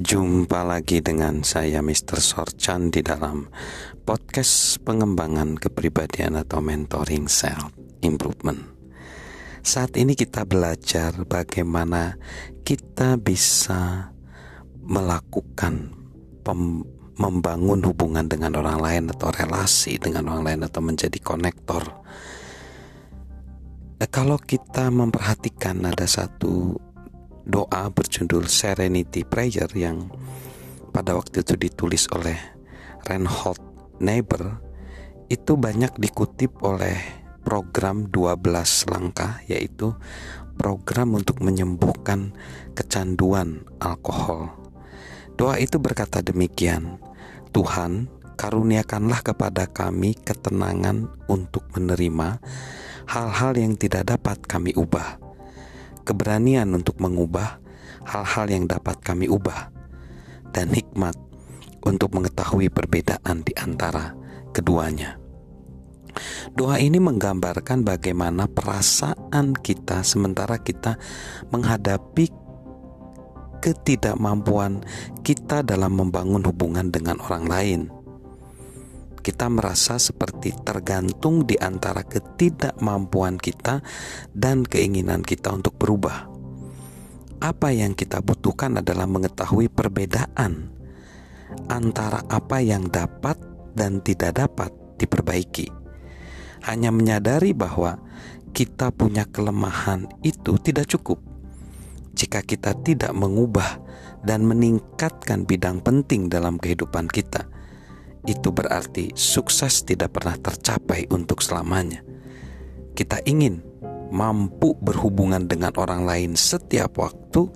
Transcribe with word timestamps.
Jumpa 0.00 0.64
lagi 0.64 1.04
dengan 1.04 1.44
saya 1.44 1.84
Mr. 1.84 2.24
Sorchan 2.24 2.88
di 2.88 3.04
dalam 3.04 3.52
podcast 4.08 4.80
pengembangan 4.80 5.60
kepribadian 5.60 6.40
atau 6.40 6.64
mentoring 6.64 7.28
self 7.28 7.68
improvement. 8.00 8.64
Saat 9.60 10.00
ini 10.00 10.16
kita 10.16 10.48
belajar 10.48 11.12
bagaimana 11.28 12.16
kita 12.64 13.20
bisa 13.20 14.08
melakukan 14.80 15.92
membangun 17.20 17.84
hubungan 17.84 18.24
dengan 18.24 18.56
orang 18.56 18.80
lain 18.80 19.04
atau 19.12 19.28
relasi 19.28 20.00
dengan 20.00 20.32
orang 20.32 20.48
lain 20.48 20.60
atau 20.64 20.80
menjadi 20.80 21.20
konektor. 21.20 21.84
Eh, 24.00 24.08
kalau 24.08 24.40
kita 24.40 24.88
memperhatikan 24.88 25.84
ada 25.84 26.08
satu 26.08 26.88
doa 27.50 27.90
berjudul 27.90 28.46
Serenity 28.46 29.26
Prayer 29.26 29.66
yang 29.74 30.06
pada 30.94 31.18
waktu 31.18 31.42
itu 31.42 31.58
ditulis 31.58 32.06
oleh 32.14 32.38
Reinhold 33.02 33.58
Niebuhr 33.98 34.62
itu 35.26 35.58
banyak 35.58 35.98
dikutip 35.98 36.62
oleh 36.62 36.94
program 37.42 38.06
12 38.06 38.38
langkah 38.86 39.42
yaitu 39.50 39.98
program 40.54 41.18
untuk 41.18 41.42
menyembuhkan 41.42 42.30
kecanduan 42.78 43.66
alkohol. 43.82 44.54
Doa 45.34 45.58
itu 45.58 45.82
berkata 45.82 46.22
demikian, 46.22 47.02
Tuhan, 47.50 48.06
karuniakanlah 48.38 49.26
kepada 49.26 49.66
kami 49.66 50.14
ketenangan 50.14 51.10
untuk 51.26 51.66
menerima 51.74 52.38
hal-hal 53.10 53.52
yang 53.58 53.74
tidak 53.74 54.06
dapat 54.14 54.38
kami 54.44 54.76
ubah 54.76 55.29
keberanian 56.02 56.68
untuk 56.74 56.98
mengubah 56.98 57.60
hal-hal 58.06 58.46
yang 58.48 58.64
dapat 58.66 58.98
kami 59.04 59.28
ubah, 59.28 59.70
dan 60.50 60.72
hikmat 60.72 61.14
untuk 61.84 62.12
mengetahui 62.16 62.68
perbedaan 62.72 63.44
di 63.44 63.52
antara 63.56 64.16
keduanya. 64.52 65.16
Doa 66.58 66.82
ini 66.82 66.98
menggambarkan 66.98 67.86
bagaimana 67.86 68.50
perasaan 68.50 69.54
kita 69.54 70.02
sementara 70.02 70.58
kita 70.58 70.98
menghadapi 71.54 72.26
ketidakmampuan 73.62 74.82
kita 75.22 75.62
dalam 75.62 75.94
membangun 75.94 76.42
hubungan 76.42 76.90
dengan 76.90 77.20
orang 77.22 77.44
lain 77.46 77.80
kita 79.20 79.46
merasa 79.52 80.00
seperti 80.00 80.56
tergantung 80.64 81.44
di 81.44 81.54
antara 81.60 82.02
ketidakmampuan 82.02 83.36
kita 83.36 83.84
dan 84.32 84.64
keinginan 84.64 85.20
kita 85.20 85.52
untuk 85.52 85.76
berubah. 85.76 86.26
Apa 87.40 87.72
yang 87.72 87.96
kita 87.96 88.20
butuhkan 88.20 88.80
adalah 88.80 89.08
mengetahui 89.08 89.72
perbedaan 89.72 90.68
antara 91.68 92.20
apa 92.28 92.60
yang 92.60 92.88
dapat 92.88 93.36
dan 93.72 94.04
tidak 94.04 94.36
dapat 94.36 94.72
diperbaiki. 95.00 95.72
Hanya 96.68 96.92
menyadari 96.92 97.56
bahwa 97.56 97.96
kita 98.52 98.92
punya 98.92 99.24
kelemahan 99.24 100.04
itu 100.20 100.60
tidak 100.60 100.90
cukup 100.92 101.22
jika 102.12 102.42
kita 102.44 102.76
tidak 102.82 103.14
mengubah 103.14 103.80
dan 104.26 104.44
meningkatkan 104.44 105.48
bidang 105.48 105.80
penting 105.80 106.28
dalam 106.28 106.60
kehidupan 106.60 107.08
kita 107.08 107.48
itu 108.28 108.52
berarti 108.52 109.16
sukses 109.16 109.80
tidak 109.84 110.20
pernah 110.20 110.36
tercapai 110.36 111.08
untuk 111.08 111.40
selamanya. 111.40 112.04
Kita 112.92 113.24
ingin 113.24 113.64
mampu 114.12 114.76
berhubungan 114.76 115.46
dengan 115.46 115.72
orang 115.78 116.04
lain 116.04 116.32
setiap 116.36 117.00
waktu, 117.00 117.48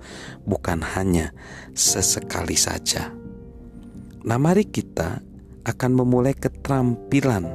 bukan 0.47 0.81
hanya 0.95 1.35
sesekali 1.75 2.57
saja. 2.57 3.13
Nah, 4.25 4.41
mari 4.41 4.65
kita 4.65 5.21
akan 5.67 5.91
memulai 5.93 6.33
keterampilan, 6.33 7.45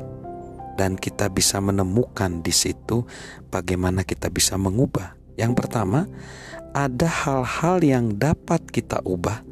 dan 0.78 0.94
kita 0.94 1.28
bisa 1.28 1.58
menemukan 1.58 2.40
di 2.40 2.54
situ 2.54 3.02
bagaimana 3.50 4.06
kita 4.06 4.30
bisa 4.30 4.54
mengubah. 4.54 5.18
Yang 5.34 5.66
pertama, 5.66 6.06
ada 6.70 7.08
hal-hal 7.10 7.82
yang 7.82 8.14
dapat 8.14 8.62
kita 8.70 9.02
ubah, 9.02 9.42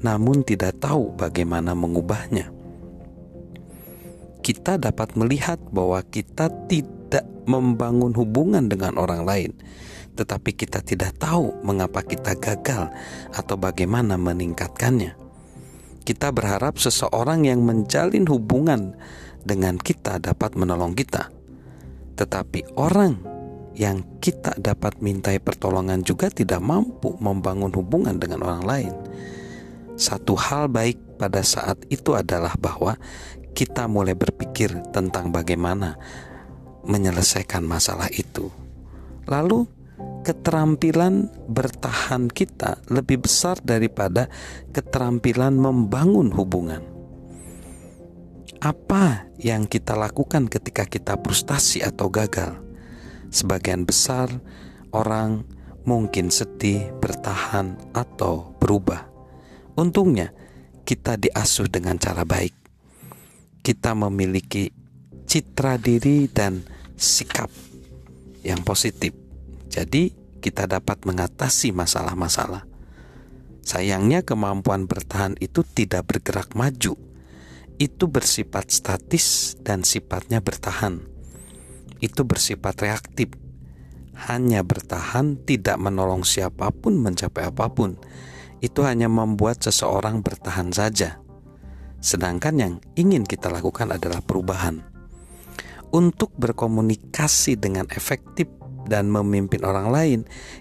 namun 0.00 0.40
tidak 0.46 0.80
tahu 0.80 1.12
bagaimana 1.12 1.76
mengubahnya 1.76 2.55
kita 4.46 4.78
dapat 4.78 5.18
melihat 5.18 5.58
bahwa 5.74 5.98
kita 6.06 6.46
tidak 6.70 7.26
membangun 7.50 8.14
hubungan 8.14 8.70
dengan 8.70 8.94
orang 8.94 9.26
lain, 9.26 9.50
tetapi 10.14 10.54
kita 10.54 10.86
tidak 10.86 11.18
tahu 11.18 11.50
mengapa 11.66 12.06
kita 12.06 12.38
gagal 12.38 12.94
atau 13.34 13.58
bagaimana 13.58 14.14
meningkatkannya. 14.14 15.18
Kita 16.06 16.30
berharap 16.30 16.78
seseorang 16.78 17.50
yang 17.50 17.66
menjalin 17.66 18.30
hubungan 18.30 18.94
dengan 19.42 19.82
kita 19.82 20.22
dapat 20.22 20.54
menolong 20.54 20.94
kita, 20.94 21.26
tetapi 22.14 22.78
orang 22.78 23.18
yang 23.74 24.06
kita 24.22 24.54
dapat 24.62 25.02
mintai 25.02 25.42
pertolongan 25.42 26.06
juga 26.06 26.30
tidak 26.30 26.62
mampu 26.62 27.18
membangun 27.18 27.74
hubungan 27.74 28.14
dengan 28.22 28.46
orang 28.46 28.62
lain. 28.62 28.94
Satu 29.98 30.38
hal 30.38 30.70
baik 30.70 31.18
pada 31.18 31.42
saat 31.42 31.82
itu 31.90 32.14
adalah 32.14 32.54
bahwa 32.60 32.94
kita 33.56 33.88
mulai 33.88 34.12
berpikir 34.12 34.92
tentang 34.92 35.32
bagaimana 35.32 35.96
menyelesaikan 36.84 37.64
masalah 37.64 38.12
itu. 38.12 38.52
Lalu, 39.24 39.64
keterampilan 40.28 41.32
bertahan 41.48 42.28
kita 42.28 42.84
lebih 42.92 43.24
besar 43.24 43.56
daripada 43.64 44.28
keterampilan 44.76 45.56
membangun 45.56 46.28
hubungan. 46.36 46.84
Apa 48.60 49.24
yang 49.40 49.64
kita 49.64 49.96
lakukan 49.96 50.52
ketika 50.52 50.84
kita 50.84 51.16
frustasi 51.16 51.80
atau 51.80 52.12
gagal? 52.12 52.60
Sebagian 53.32 53.88
besar 53.88 54.28
orang 54.92 55.48
mungkin 55.88 56.28
sedih, 56.28 56.92
bertahan, 57.00 57.78
atau 57.96 58.52
berubah. 58.60 59.08
Untungnya, 59.76 60.34
kita 60.86 61.18
diasuh 61.18 61.68
dengan 61.68 61.98
cara 61.98 62.22
baik 62.22 62.65
kita 63.66 63.98
memiliki 63.98 64.70
citra 65.26 65.74
diri 65.74 66.30
dan 66.30 66.62
sikap 66.94 67.50
yang 68.46 68.62
positif. 68.62 69.10
Jadi, 69.66 70.14
kita 70.38 70.70
dapat 70.70 71.02
mengatasi 71.02 71.74
masalah-masalah. 71.74 72.62
Sayangnya, 73.66 74.22
kemampuan 74.22 74.86
bertahan 74.86 75.34
itu 75.42 75.66
tidak 75.66 76.06
bergerak 76.06 76.54
maju. 76.54 76.94
Itu 77.82 78.06
bersifat 78.06 78.70
statis 78.70 79.58
dan 79.66 79.82
sifatnya 79.82 80.38
bertahan. 80.38 81.02
Itu 81.98 82.22
bersifat 82.22 82.86
reaktif. 82.86 83.34
Hanya 84.30 84.62
bertahan, 84.62 85.42
tidak 85.42 85.74
menolong 85.82 86.22
siapa 86.22 86.70
pun 86.70 87.02
mencapai 87.02 87.50
apa 87.50 87.66
pun. 87.74 87.98
Itu 88.62 88.86
hanya 88.86 89.10
membuat 89.10 89.58
seseorang 89.66 90.22
bertahan 90.22 90.70
saja 90.70 91.25
Sedangkan 92.00 92.54
yang 92.60 92.74
ingin 92.94 93.26
kita 93.26 93.50
lakukan 93.50 93.90
adalah 93.90 94.22
perubahan. 94.22 94.84
Untuk 95.90 96.34
berkomunikasi 96.36 97.56
dengan 97.56 97.88
efektif 97.94 98.50
dan 98.86 99.10
memimpin 99.10 99.66
orang 99.66 99.88
lain, 99.90 100.20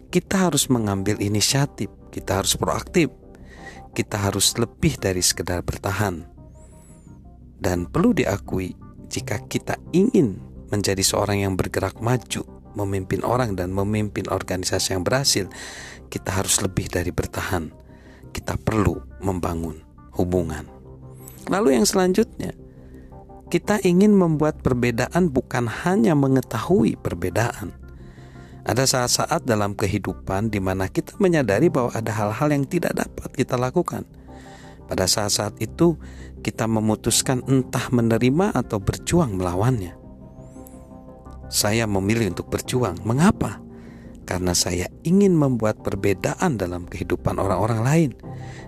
kita 0.10 0.50
harus 0.50 0.70
mengambil 0.72 1.18
inisiatif, 1.22 1.90
kita 2.10 2.42
harus 2.42 2.58
proaktif, 2.58 3.14
kita 3.94 4.18
harus 4.20 4.58
lebih 4.58 4.98
dari 4.98 5.22
sekedar 5.22 5.62
bertahan. 5.62 6.26
Dan 7.56 7.88
perlu 7.88 8.12
diakui, 8.12 8.76
jika 9.08 9.40
kita 9.48 9.80
ingin 9.96 10.38
menjadi 10.70 11.02
seorang 11.02 11.46
yang 11.48 11.54
bergerak 11.56 11.98
maju, 12.04 12.44
memimpin 12.76 13.24
orang 13.24 13.56
dan 13.56 13.72
memimpin 13.72 14.28
organisasi 14.28 14.94
yang 14.94 15.08
berhasil, 15.08 15.48
kita 16.12 16.36
harus 16.36 16.60
lebih 16.60 16.92
dari 16.92 17.16
bertahan. 17.16 17.72
Kita 18.36 18.60
perlu 18.60 19.00
membangun 19.24 19.80
hubungan. 20.20 20.75
Lalu 21.50 21.78
yang 21.78 21.86
selanjutnya, 21.86 22.54
kita 23.54 23.78
ingin 23.86 24.18
membuat 24.18 24.66
perbedaan 24.66 25.30
bukan 25.30 25.70
hanya 25.70 26.18
mengetahui 26.18 26.98
perbedaan. 26.98 27.78
Ada 28.66 28.90
saat-saat 28.90 29.46
dalam 29.46 29.78
kehidupan 29.78 30.50
di 30.50 30.58
mana 30.58 30.90
kita 30.90 31.14
menyadari 31.22 31.70
bahwa 31.70 31.94
ada 31.94 32.10
hal-hal 32.10 32.50
yang 32.50 32.66
tidak 32.66 32.98
dapat 32.98 33.30
kita 33.38 33.62
lakukan. 33.62 34.02
Pada 34.90 35.06
saat-saat 35.06 35.62
itu, 35.62 35.98
kita 36.42 36.66
memutuskan 36.66 37.46
entah 37.46 37.90
menerima 37.94 38.54
atau 38.54 38.82
berjuang 38.82 39.38
melawannya. 39.38 39.94
Saya 41.50 41.86
memilih 41.86 42.34
untuk 42.34 42.50
berjuang. 42.50 43.02
Mengapa? 43.06 43.65
Karena 44.26 44.58
saya 44.58 44.90
ingin 45.06 45.38
membuat 45.38 45.86
perbedaan 45.86 46.58
dalam 46.58 46.90
kehidupan 46.90 47.38
orang-orang 47.38 47.82
lain 47.86 48.12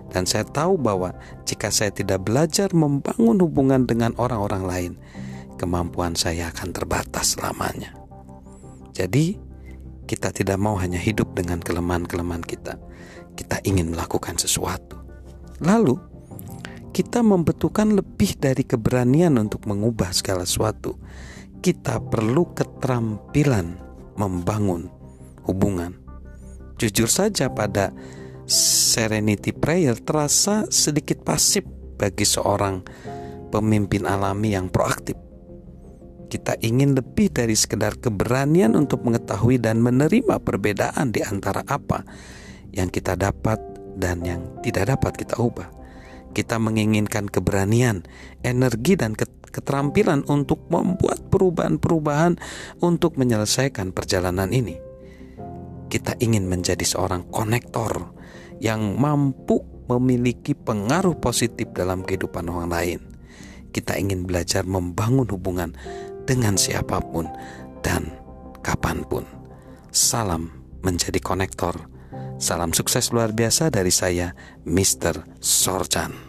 dan 0.08 0.24
saya 0.24 0.46
tahu 0.48 0.80
bahwa 0.80 1.12
jika 1.44 1.68
saya 1.68 1.92
tidak 1.92 2.24
belajar 2.24 2.72
membangun 2.72 3.42
hubungan 3.44 3.84
dengan 3.84 4.16
orang-orang 4.16 4.64
lain, 4.64 4.92
kemampuan 5.60 6.16
saya 6.16 6.48
akan 6.48 6.72
terbatas 6.72 7.36
selamanya. 7.36 7.92
Jadi, 8.96 9.36
kita 10.08 10.32
tidak 10.32 10.56
mau 10.56 10.80
hanya 10.80 10.96
hidup 10.96 11.36
dengan 11.36 11.60
kelemahan-kelemahan 11.60 12.40
kita. 12.40 12.80
Kita 13.36 13.60
ingin 13.68 13.92
melakukan 13.92 14.40
sesuatu. 14.40 14.96
Lalu, 15.60 16.00
kita 16.96 17.20
membutuhkan 17.20 17.92
lebih 17.92 18.40
dari 18.40 18.64
keberanian 18.64 19.36
untuk 19.36 19.68
mengubah 19.68 20.10
segala 20.16 20.48
sesuatu. 20.48 20.96
Kita 21.60 22.00
perlu 22.00 22.48
keterampilan 22.56 23.76
membangun 24.16 24.97
hubungan. 25.48 25.96
Jujur 26.78 27.10
saja, 27.10 27.50
pada 27.50 27.90
Serenity 28.48 29.50
Prayer 29.52 29.98
terasa 29.98 30.64
sedikit 30.70 31.20
pasif 31.26 31.66
bagi 31.98 32.24
seorang 32.24 32.80
pemimpin 33.50 34.08
alami 34.08 34.54
yang 34.54 34.72
proaktif. 34.72 35.18
Kita 36.28 36.60
ingin 36.60 36.92
lebih 36.92 37.32
dari 37.32 37.56
sekedar 37.56 37.96
keberanian 37.96 38.76
untuk 38.76 39.04
mengetahui 39.04 39.56
dan 39.60 39.80
menerima 39.80 40.40
perbedaan 40.44 41.08
di 41.08 41.24
antara 41.24 41.64
apa 41.64 42.04
yang 42.72 42.92
kita 42.92 43.16
dapat 43.16 43.60
dan 43.96 44.20
yang 44.24 44.44
tidak 44.60 44.92
dapat 44.96 45.16
kita 45.16 45.40
ubah. 45.40 45.68
Kita 46.36 46.60
menginginkan 46.60 47.26
keberanian, 47.32 48.04
energi, 48.44 48.94
dan 48.94 49.16
keterampilan 49.48 50.28
untuk 50.28 50.68
membuat 50.68 51.32
perubahan-perubahan 51.32 52.36
untuk 52.84 53.16
menyelesaikan 53.16 53.96
perjalanan 53.96 54.52
ini. 54.52 54.87
Kita 55.88 56.16
ingin 56.20 56.44
menjadi 56.44 56.84
seorang 56.84 57.32
konektor 57.32 58.12
yang 58.60 59.00
mampu 59.00 59.64
memiliki 59.88 60.52
pengaruh 60.52 61.16
positif 61.16 61.72
dalam 61.72 62.04
kehidupan 62.04 62.44
orang 62.52 62.68
lain. 62.68 63.00
Kita 63.72 63.96
ingin 63.96 64.28
belajar 64.28 64.68
membangun 64.68 65.28
hubungan 65.32 65.72
dengan 66.28 66.60
siapa 66.60 67.00
pun 67.00 67.24
dan 67.80 68.12
kapan 68.60 69.00
pun. 69.08 69.24
Salam 69.88 70.52
menjadi 70.84 71.16
konektor. 71.24 71.88
Salam 72.36 72.76
sukses 72.76 73.10
luar 73.10 73.32
biasa 73.32 73.72
dari 73.72 73.90
saya, 73.90 74.36
Mr. 74.68 75.40
Sorjan. 75.40 76.27